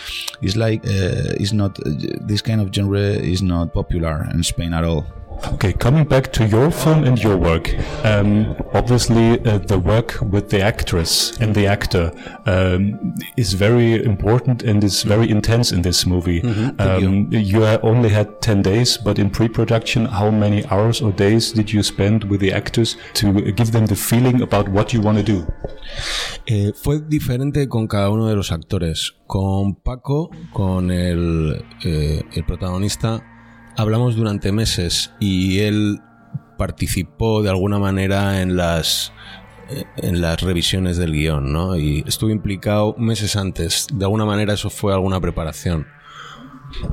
it's 0.43 0.57
like 0.57 0.85
uh, 0.85 1.33
it's 1.41 1.53
not 1.53 1.79
this 2.21 2.43
kind 2.43 2.61
of 2.61 2.73
genre 2.75 3.01
is 3.01 3.43
not 3.43 3.73
popular 3.73 4.29
in 4.33 4.43
Spain 4.43 4.75
at 4.75 4.85
all 4.85 5.07
Okay, 5.55 5.73
coming 5.73 6.05
back 6.05 6.33
to 6.33 6.47
your 6.47 6.71
film 6.71 7.05
and 7.05 7.23
your 7.23 7.37
work, 7.37 7.75
um, 8.05 8.55
obviously 8.75 9.41
uh, 9.41 9.59
the 9.59 9.79
work 9.79 10.19
with 10.21 10.51
the 10.51 10.61
actress 10.61 11.37
and 11.41 11.55
the 11.55 11.67
actor 11.67 12.13
um, 12.47 13.15
is 13.37 13.55
very 13.55 14.05
important 14.05 14.63
and 14.63 14.85
is 14.85 15.03
very 15.03 15.31
intense 15.31 15.73
in 15.73 15.83
this 15.83 16.07
movie. 16.07 16.41
Mm 16.43 16.53
-hmm. 16.53 16.71
um, 16.79 17.29
you. 17.31 17.41
you 17.41 17.79
only 17.83 18.11
had 18.11 18.29
10 18.41 18.63
days, 18.63 18.99
but 19.03 19.19
in 19.19 19.31
pre-production, 19.31 20.07
how 20.07 20.31
many 20.31 20.65
hours 20.67 21.03
or 21.03 21.13
days 21.13 21.53
did 21.53 21.71
you 21.71 21.83
spend 21.83 22.25
with 22.25 22.41
the 22.41 22.55
actors 22.55 22.97
to 23.15 23.33
give 23.33 23.71
them 23.71 23.87
the 23.87 23.97
feeling 23.97 24.43
about 24.43 24.69
what 24.69 24.93
you 24.93 25.03
want 25.03 25.27
to 25.27 25.33
do? 25.33 25.47
Eh, 26.47 26.73
fue 26.75 27.01
diferente 27.01 27.69
con 27.69 27.87
cada 27.87 28.11
uno 28.11 28.27
de 28.27 28.35
los 28.35 28.51
actores. 28.53 29.15
Con 29.27 29.75
Paco, 29.75 30.31
con 30.53 30.91
el, 30.91 31.65
eh, 31.85 32.23
el 32.35 32.45
protagonista, 32.45 33.23
hablamos 33.77 34.17
durante 34.17 34.53
meses 34.53 35.13
y 35.21 35.61
él 35.61 36.01
participó 36.59 37.43
de 37.43 37.51
alguna 37.51 37.79
manera 37.79 38.43
en 38.43 38.57
las 38.57 39.13
en 39.97 40.21
las 40.21 40.41
revisiones 40.41 40.97
del 40.97 41.13
guion, 41.13 41.53
¿no? 41.53 41.77
Y 41.77 42.05
estuvo 42.07 42.31
implicado 42.31 42.95
meses 42.99 43.37
antes. 43.37 43.87
De 43.93 44.05
alguna 44.05 44.25
manera 44.25 44.55
eso 44.55 44.71
fue 44.71 44.93
alguna 44.93 45.21
preparación. 45.21 45.87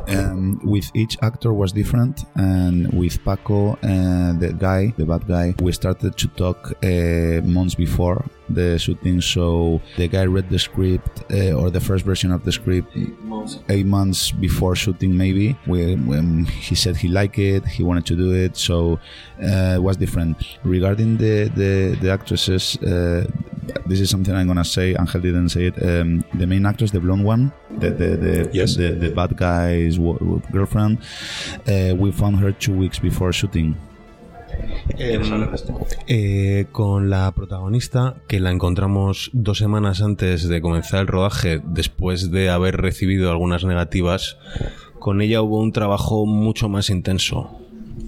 Um, 0.07 0.59
with 0.63 0.89
each 0.95 1.17
actor 1.21 1.53
was 1.53 1.71
different, 1.71 2.25
and 2.35 2.91
with 2.93 3.23
Paco, 3.23 3.73
uh, 3.83 4.33
the 4.39 4.55
guy, 4.57 4.93
the 4.97 5.05
bad 5.05 5.27
guy, 5.27 5.53
we 5.61 5.71
started 5.71 6.17
to 6.17 6.27
talk 6.29 6.73
uh, 6.83 7.41
months 7.43 7.75
before 7.75 8.25
the 8.49 8.77
shooting. 8.79 9.21
So 9.21 9.81
the 9.97 10.07
guy 10.07 10.25
read 10.25 10.49
the 10.49 10.59
script 10.59 11.23
uh, 11.31 11.51
or 11.51 11.69
the 11.69 11.79
first 11.79 12.05
version 12.05 12.31
of 12.31 12.43
the 12.43 12.51
script 12.51 12.95
eight 12.95 13.21
months, 13.23 13.59
eight 13.69 13.85
months 13.85 14.31
before 14.31 14.75
shooting, 14.75 15.15
maybe. 15.15 15.53
when 15.65 16.45
he 16.45 16.75
said 16.75 16.95
he 16.95 17.07
liked 17.07 17.39
it, 17.39 17.65
he 17.65 17.83
wanted 17.83 18.05
to 18.07 18.15
do 18.15 18.33
it. 18.33 18.57
So 18.57 18.99
uh, 19.43 19.75
it 19.75 19.83
was 19.83 19.97
different. 19.97 20.37
Regarding 20.63 21.17
the 21.17 21.49
the, 21.55 21.97
the 22.01 22.11
actresses, 22.11 22.77
uh, 22.77 23.27
this 23.85 23.99
is 23.99 24.09
something 24.09 24.33
I'm 24.33 24.47
gonna 24.47 24.63
say. 24.63 24.95
Angel 24.99 25.21
didn't 25.21 25.49
say 25.49 25.67
it. 25.67 25.75
Um, 25.81 26.23
the 26.33 26.47
main 26.47 26.65
actress, 26.65 26.91
the 26.91 26.99
blonde 26.99 27.23
one, 27.23 27.51
the 27.69 27.89
the 27.91 28.17
the, 28.17 28.49
yes. 28.53 28.75
the, 28.75 28.91
the 28.91 29.09
bad 29.09 29.35
guy's 29.37 29.97
girlfriend, 30.51 30.99
uh, 31.67 31.95
we 31.95 32.11
found 32.11 32.39
her 32.39 32.51
two 32.51 32.73
weeks 32.73 32.99
before 32.99 33.31
shooting. 33.33 33.75
Eh, 34.97 35.19
eh, 36.07 36.65
con 36.71 37.09
la 37.09 37.31
protagonista, 37.31 38.15
que 38.27 38.39
la 38.39 38.51
encontramos 38.51 39.29
dos 39.33 39.57
semanas 39.57 40.01
antes 40.01 40.47
de 40.47 40.61
comenzar 40.61 41.01
el 41.01 41.07
rodaje, 41.07 41.61
después 41.63 42.31
de 42.31 42.49
haber 42.49 42.77
recibido 42.77 43.29
algunas 43.29 43.65
negativas, 43.65 44.37
con 44.99 45.21
ella 45.21 45.41
hubo 45.41 45.59
un 45.59 45.73
trabajo 45.73 46.25
mucho 46.25 46.69
más 46.69 46.89
intenso. 46.89 47.66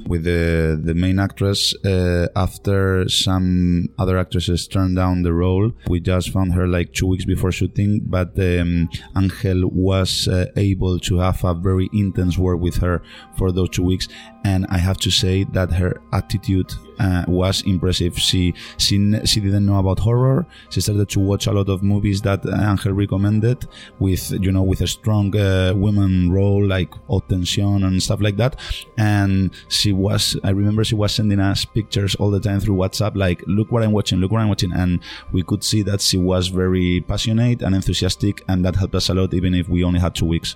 With 0.09 0.23
the 0.23 0.79
the 0.83 0.95
main 0.95 1.19
actress 1.19 1.61
uh, 1.85 2.27
after 2.35 3.07
some 3.07 3.87
other 3.97 4.17
actresses 4.17 4.67
turned 4.67 4.95
down 4.95 5.21
the 5.21 5.33
role. 5.33 5.71
We 5.87 5.99
just 5.99 6.31
found 6.31 6.53
her 6.53 6.67
like 6.67 6.93
two 6.93 7.07
weeks 7.07 7.25
before 7.25 7.51
shooting 7.51 8.01
but 8.15 8.29
um, 8.39 8.89
Angel 9.15 9.69
was 9.69 10.27
uh, 10.27 10.47
able 10.55 10.99
to 11.07 11.19
have 11.19 11.43
a 11.43 11.53
very 11.53 11.87
intense 11.93 12.37
work 12.37 12.59
with 12.59 12.77
her 12.77 13.01
for 13.37 13.51
those 13.51 13.69
two 13.69 13.83
weeks 13.83 14.07
and 14.43 14.65
I 14.69 14.77
have 14.77 14.97
to 14.99 15.11
say 15.11 15.43
that 15.45 15.71
her 15.73 16.01
attitude 16.13 16.73
uh, 16.99 17.23
was 17.27 17.61
impressive. 17.63 18.17
She 18.17 18.53
she 18.77 19.25
she 19.25 19.39
didn't 19.39 19.65
know 19.65 19.79
about 19.79 19.99
horror. 19.99 20.45
She 20.69 20.81
started 20.81 21.09
to 21.09 21.19
watch 21.19 21.47
a 21.47 21.51
lot 21.51 21.69
of 21.69 21.81
movies 21.81 22.21
that 22.21 22.45
Angel 22.45 22.93
recommended 22.93 23.67
with 23.99 24.31
you 24.31 24.51
know 24.51 24.63
with 24.63 24.81
a 24.81 24.87
strong 24.87 25.35
uh, 25.35 25.73
role 25.75 26.65
like 26.65 26.93
Haute 27.07 27.31
and 27.31 28.03
stuff 28.03 28.21
like 28.21 28.37
that. 28.37 28.55
And 28.97 29.51
she 29.69 29.91
was 29.91 30.37
I 30.43 30.51
remember 30.51 30.83
she 30.83 30.95
was 30.95 31.13
sending 31.13 31.39
us 31.39 31.65
pictures 31.65 32.15
all 32.15 32.31
the 32.31 32.39
time 32.39 32.59
through 32.59 32.75
WhatsApp 32.75 33.15
like 33.15 33.43
look 33.47 33.71
what 33.71 33.83
I'm 33.83 33.91
watching, 33.91 34.19
look 34.19 34.31
what 34.31 34.41
I'm 34.41 34.49
watching, 34.49 34.73
and 34.73 34.99
we 35.31 35.43
could 35.43 35.63
see 35.63 35.81
that 35.83 36.01
she 36.01 36.17
was 36.17 36.47
very 36.47 37.01
passionate 37.07 37.61
and 37.61 37.75
enthusiastic, 37.75 38.43
and 38.47 38.63
that 38.65 38.75
helped 38.75 38.95
us 38.95 39.09
a 39.09 39.13
lot 39.13 39.33
even 39.33 39.53
if 39.53 39.69
we 39.69 39.83
only 39.83 39.99
had 39.99 40.15
two 40.15 40.25
weeks. 40.25 40.55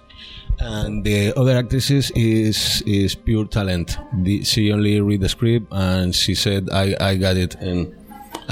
And 0.59 1.03
the 1.03 1.33
other 1.37 1.57
actresses 1.57 2.11
is 2.15 2.83
is 2.85 3.15
pure 3.15 3.45
talent. 3.45 3.97
The, 4.13 4.43
she 4.43 4.71
only 4.71 5.01
read 5.01 5.21
the 5.21 5.29
script 5.29 5.67
and 5.71 6.13
she 6.15 6.35
said, 6.35 6.69
"I 6.71 6.95
I 6.99 7.15
got 7.15 7.37
it," 7.37 7.55
and 7.55 7.93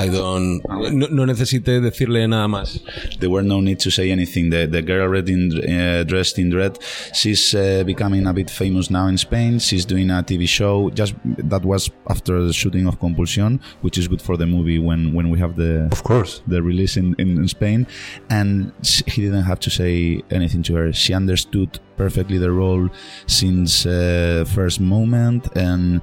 I 0.03 0.09
don't. 0.09 0.61
No, 0.93 1.07
no 1.09 1.25
necesité 1.25 1.79
decirle 1.79 2.27
nada 2.27 2.47
más. 2.47 2.81
There 3.19 3.29
were 3.29 3.43
no 3.43 3.61
need 3.61 3.77
to 3.79 3.91
say 3.91 4.11
anything. 4.11 4.49
The, 4.49 4.65
the 4.67 4.81
girl 4.81 5.07
red 5.07 5.29
in, 5.29 5.51
uh, 5.51 6.03
dressed 6.03 6.39
in 6.39 6.49
red, 6.55 6.79
she's 7.13 7.53
uh, 7.53 7.83
becoming 7.85 8.25
a 8.27 8.33
bit 8.33 8.49
famous 8.49 8.89
now 8.89 9.07
in 9.07 9.17
Spain. 9.17 9.59
She's 9.59 9.85
doing 9.85 10.09
a 10.09 10.23
TV 10.23 10.47
show. 10.47 10.89
Just 10.89 11.13
that 11.25 11.63
was 11.63 11.89
after 12.09 12.41
the 12.43 12.53
shooting 12.53 12.87
of 12.87 12.99
Compulsion, 12.99 13.59
which 13.81 13.97
is 13.97 14.07
good 14.07 14.21
for 14.21 14.37
the 14.37 14.45
movie 14.47 14.79
when, 14.79 15.13
when 15.13 15.29
we 15.29 15.37
have 15.39 15.55
the 15.55 15.87
Of 15.91 16.03
course. 16.03 16.41
the 16.47 16.61
release 16.61 16.97
in, 16.97 17.15
in, 17.19 17.37
in 17.37 17.47
Spain. 17.47 17.85
And 18.29 18.71
sh- 18.83 19.03
he 19.07 19.21
didn't 19.21 19.43
have 19.43 19.59
to 19.59 19.69
say 19.69 20.21
anything 20.31 20.63
to 20.63 20.75
her. 20.75 20.91
She 20.93 21.13
understood 21.13 21.79
perfectly 21.95 22.39
the 22.39 22.51
role 22.51 22.89
since 23.27 23.85
uh, 23.85 24.43
first 24.55 24.79
moment, 24.79 25.47
and 25.55 26.01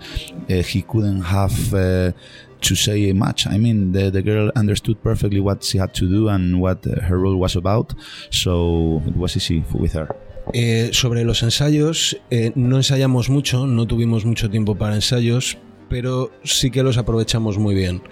uh, 0.48 0.62
he 0.62 0.82
couldn't 0.82 1.22
have. 1.22 1.74
To 2.60 2.74
say 2.74 3.12
much. 3.12 3.46
I 3.46 3.56
mean, 3.56 3.92
the, 3.92 4.10
girl 4.22 4.50
understood 4.56 5.00
perfectly 5.02 5.40
what 5.40 5.62
she 5.62 5.78
had 5.78 5.94
to 5.94 6.06
do 6.08 6.28
and 6.28 6.60
what 6.60 6.84
uh, 6.86 7.00
her 7.02 7.18
role 7.18 7.36
was 7.36 7.56
about, 7.56 7.94
so 8.30 9.00
it 9.06 9.16
was 9.16 9.36
easy 9.36 9.62
with 9.72 9.92
her. 9.94 10.08
Eh, 10.54 10.90
sobre 10.92 11.24
los 11.24 11.42
ensayos, 11.42 12.18
eh, 12.30 12.52
no 12.54 12.76
ensayamos 12.76 13.28
mucho, 13.28 13.66
no 13.66 13.86
tuvimos 13.86 14.24
mucho 14.24 14.50
tiempo 14.50 14.76
para 14.76 14.94
ensayos, 14.94 15.58
pero 15.88 16.30
sí 16.42 16.70
que 16.70 16.82
los 16.82 16.98
aprovechamos 16.98 17.58
muy 17.58 17.74
bien. 17.74 18.02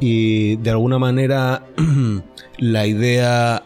Y 0.00 0.56
de 0.56 0.70
alguna 0.70 0.98
manera, 0.98 1.66
la 2.58 2.86
idea, 2.86 3.64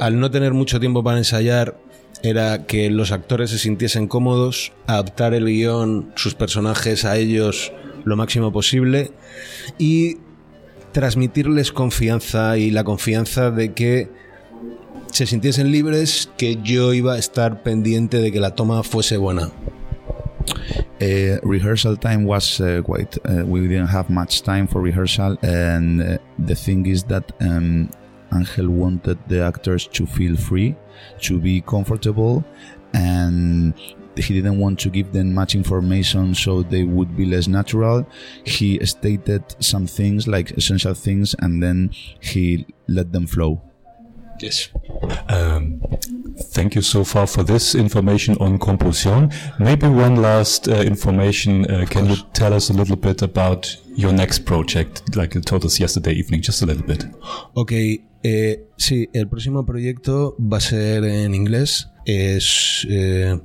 al 0.00 0.18
no 0.18 0.30
tener 0.30 0.54
mucho 0.54 0.80
tiempo 0.80 1.02
para 1.02 1.18
ensayar, 1.18 1.78
era 2.22 2.66
que 2.66 2.90
los 2.90 3.12
actores 3.12 3.50
se 3.50 3.58
sintiesen 3.58 4.08
cómodos, 4.08 4.72
adaptar 4.86 5.34
el 5.34 5.44
guion, 5.44 6.12
sus 6.16 6.34
personajes 6.34 7.04
a 7.04 7.18
ellos 7.18 7.72
lo 8.04 8.16
máximo 8.16 8.52
posible 8.52 9.10
y 9.78 10.18
transmitirles 10.92 11.72
confianza 11.72 12.56
y 12.56 12.70
la 12.70 12.84
confianza 12.84 13.50
de 13.50 13.72
que 13.72 14.08
se 15.10 15.26
sintiesen 15.26 15.70
libres, 15.70 16.30
que 16.36 16.58
yo 16.62 16.92
iba 16.92 17.14
a 17.14 17.18
estar 17.18 17.62
pendiente 17.62 18.18
de 18.18 18.32
que 18.32 18.40
la 18.40 18.54
toma 18.54 18.82
fuese 18.82 19.16
buena. 19.16 19.50
Uh, 21.00 21.38
rehearsal 21.42 21.98
time 21.98 22.24
was 22.24 22.60
uh, 22.60 22.82
quite. 22.82 23.16
Uh, 23.24 23.44
we 23.44 23.60
didn't 23.60 23.88
have 23.88 24.08
much 24.10 24.42
time 24.42 24.66
for 24.66 24.80
rehearsal, 24.80 25.36
and 25.42 26.00
uh, 26.00 26.18
the 26.38 26.54
thing 26.54 26.86
is 26.86 27.04
that 27.04 27.32
um, 27.40 27.88
Angel 28.32 28.68
wanted 28.68 29.18
the 29.28 29.42
actors 29.42 29.86
to 29.88 30.06
feel 30.06 30.36
free, 30.36 30.74
to 31.20 31.38
be 31.38 31.60
comfortable, 31.60 32.44
and 32.92 33.74
he 34.16 34.34
didn't 34.34 34.58
want 34.58 34.78
to 34.80 34.90
give 34.90 35.12
them 35.12 35.34
much 35.34 35.54
information 35.54 36.34
so 36.34 36.62
they 36.62 36.84
would 36.84 37.16
be 37.16 37.26
less 37.26 37.48
natural. 37.48 38.06
He 38.44 38.84
stated 38.84 39.42
some 39.60 39.86
things 39.86 40.26
like 40.26 40.52
essential 40.52 40.94
things, 40.94 41.34
and 41.40 41.62
then 41.62 41.90
he 42.20 42.66
let 42.88 43.12
them 43.12 43.26
flow. 43.26 43.62
Yes. 44.40 44.68
Um, 45.28 45.80
thank 46.52 46.74
you 46.74 46.82
so 46.82 47.04
far 47.04 47.26
for 47.26 47.42
this 47.42 47.74
information 47.74 48.36
on 48.40 48.58
Compulsion. 48.58 49.30
Maybe 49.58 49.86
one 49.86 50.16
last 50.16 50.68
uh, 50.68 50.82
information. 50.82 51.70
Uh, 51.70 51.86
can 51.88 52.06
you 52.06 52.16
tell 52.32 52.52
us 52.52 52.70
a 52.70 52.72
little 52.72 52.96
bit 52.96 53.22
about 53.22 53.76
your 53.94 54.12
next 54.12 54.40
project, 54.44 55.16
like 55.16 55.34
you 55.34 55.40
told 55.40 55.64
us 55.64 55.78
yesterday 55.78 56.12
evening, 56.12 56.42
just 56.42 56.62
a 56.62 56.66
little 56.66 56.84
bit? 56.84 57.06
Ok, 57.54 57.72
eh, 58.22 58.66
sí, 58.76 59.08
el 59.12 59.28
próximo 59.28 59.64
proyecto 59.64 60.36
va 60.38 60.56
a 60.56 60.60
ser 60.60 61.04
en 61.04 61.34
inglés. 61.34 61.90
Es 62.04 62.86
eh, 62.90 63.38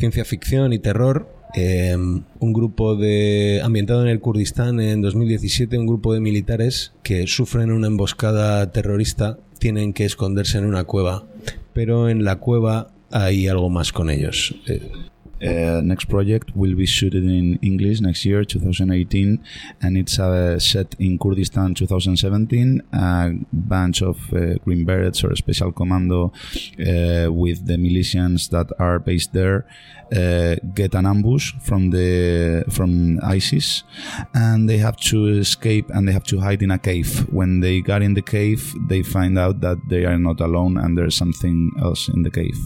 ciencia 0.00 0.24
ficción 0.24 0.72
y 0.72 0.78
terror. 0.78 1.28
Eh, 1.54 1.94
un 1.94 2.52
grupo 2.52 2.96
de 2.96 3.60
ambientado 3.62 4.02
en 4.02 4.08
el 4.08 4.20
Kurdistán 4.20 4.80
en 4.80 5.02
2017, 5.02 5.76
un 5.76 5.86
grupo 5.86 6.14
de 6.14 6.20
militares 6.20 6.92
que 7.02 7.26
sufren 7.26 7.70
una 7.70 7.88
emboscada 7.88 8.72
terrorista, 8.72 9.38
tienen 9.58 9.92
que 9.92 10.06
esconderse 10.06 10.56
en 10.56 10.64
una 10.64 10.84
cueva, 10.84 11.26
pero 11.74 12.08
en 12.08 12.24
la 12.24 12.36
cueva 12.36 12.92
hay 13.10 13.46
algo 13.46 13.68
más 13.68 13.92
con 13.92 14.08
ellos. 14.08 14.54
Eh, 14.68 14.90
Uh, 15.42 15.80
next 15.82 16.06
project 16.06 16.54
will 16.54 16.74
be 16.74 16.86
shooted 16.86 17.24
in 17.24 17.58
English 17.62 18.00
next 18.00 18.24
year, 18.24 18.44
2018, 18.44 19.42
and 19.80 19.96
it's 19.96 20.18
uh, 20.18 20.58
set 20.58 20.94
in 20.98 21.18
Kurdistan 21.18 21.74
2017. 21.74 22.82
A 22.92 23.32
bunch 23.52 24.02
of 24.02 24.18
uh, 24.34 24.54
Green 24.64 24.84
Berets 24.84 25.24
or 25.24 25.34
Special 25.36 25.72
Commando 25.72 26.32
uh, 26.78 27.32
with 27.32 27.66
the 27.66 27.76
militias 27.76 28.50
that 28.50 28.70
are 28.78 28.98
based 28.98 29.32
there 29.32 29.66
uh, 30.14 30.56
get 30.74 30.94
an 30.94 31.06
ambush 31.06 31.54
from 31.62 31.90
the 31.90 32.64
from 32.70 33.18
ISIS, 33.22 33.84
and 34.34 34.68
they 34.68 34.78
have 34.78 34.96
to 34.96 35.26
escape 35.26 35.88
and 35.90 36.06
they 36.06 36.12
have 36.12 36.24
to 36.24 36.40
hide 36.40 36.62
in 36.62 36.70
a 36.70 36.78
cave. 36.78 37.26
When 37.30 37.60
they 37.60 37.80
got 37.80 38.02
in 38.02 38.14
the 38.14 38.22
cave, 38.22 38.74
they 38.88 39.02
find 39.02 39.38
out 39.38 39.60
that 39.60 39.78
they 39.88 40.04
are 40.04 40.18
not 40.18 40.40
alone 40.40 40.76
and 40.76 40.98
there's 40.98 41.16
something 41.16 41.70
else 41.80 42.08
in 42.08 42.22
the 42.22 42.30
cave. 42.30 42.58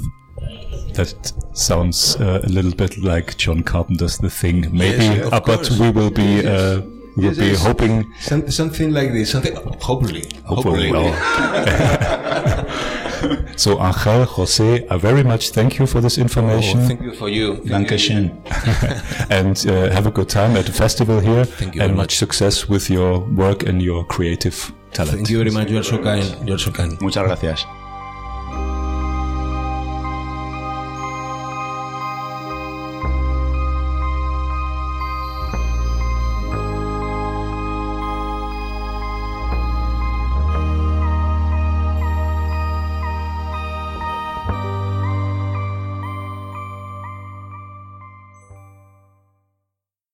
That 0.94 1.32
sounds 1.52 2.16
uh, 2.20 2.40
a 2.44 2.48
little 2.48 2.72
bit 2.74 2.98
like 2.98 3.36
John 3.36 3.62
Carpenter's 3.62 4.18
The 4.18 4.30
Thing. 4.30 4.68
Maybe, 4.72 5.04
Yes, 5.04 5.26
of 5.26 5.32
uh, 5.32 5.40
but 5.40 5.70
we 5.80 5.90
will 5.90 6.10
be 6.10 6.46
uh, 6.46 6.80
we 7.16 7.22
will 7.28 7.34
Yes, 7.34 7.38
be 7.38 7.46
yes. 7.46 7.62
hoping. 7.64 8.04
some- 8.20 8.50
something 8.50 8.92
like 8.92 9.12
this. 9.12 9.30
Something, 9.30 9.54
hopefully. 9.80 10.24
Hopefully, 10.44 10.90
oh. 10.94 11.12
so 13.56 13.78
Angel, 13.80 14.24
Jose, 14.24 14.86
I 14.90 14.96
very 14.98 15.22
much 15.22 15.50
thank 15.50 15.78
you 15.78 15.86
for 15.86 16.00
this 16.00 16.18
information. 16.18 16.80
Oh, 16.80 16.86
thank 16.88 17.00
you 17.02 17.14
for 17.14 17.28
you. 17.28 17.54
Thank 17.56 17.68
you. 17.68 17.74
Dankeschön. 17.74 18.30
and 19.30 19.56
uh, 19.66 19.90
have 19.94 20.06
a 20.06 20.10
good 20.10 20.28
time 20.28 20.56
at 20.56 20.66
the 20.66 20.72
festival 20.72 21.20
here. 21.20 21.44
Thank 21.44 21.74
you 21.74 21.82
and 21.82 21.90
very 21.90 21.96
much 21.96 22.12
much. 22.12 22.16
success 22.18 22.68
with 22.68 22.90
your 22.90 23.20
work 23.36 23.62
and 23.68 23.80
your 23.82 24.04
creative 24.06 24.72
talent. 24.92 25.14
Thank 25.16 25.30
you 25.30 25.38
very 25.38 25.50
much. 25.50 25.70
You're 25.70 25.84
so 25.84 25.98
kind. 25.98 26.24
You're 26.48 26.58
so 26.58 26.70
kind. 26.72 27.00
Muchas 27.00 27.24
gracias. 27.24 27.66